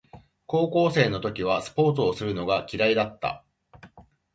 [0.47, 3.45] 高校生の時はスポーツをするのが嫌いだった